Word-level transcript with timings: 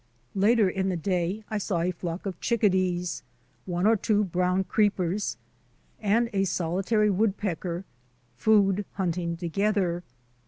Later 0.33 0.67
in 0.67 0.89
the 0.89 0.97
day 0.97 1.43
I 1.51 1.59
saw 1.59 1.81
a 1.81 1.91
flock 1.91 2.25
of 2.25 2.39
chickadees, 2.39 3.21
one 3.67 3.85
or 3.85 3.95
two 3.95 4.23
brown 4.23 4.63
creepers, 4.63 5.37
and 5.99 6.27
a 6.33 6.43
solitary 6.45 7.11
woodpecker 7.11 7.85
food 8.35 8.83
hunting 8.93 9.37
together. 9.37 10.01